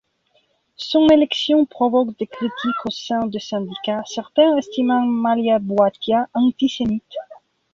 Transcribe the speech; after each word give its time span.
Son 0.77 1.09
élection 1.09 1.67
provoque 1.67 2.17
des 2.17 2.25
critiques 2.25 2.85
au 2.85 2.89
sein 2.89 3.27
du 3.27 3.39
syndicat, 3.39 4.01
certains 4.07 4.57
estimant 4.57 5.05
Malia 5.05 5.59
Bouattia 5.59 6.27
antisémite. 6.33 7.13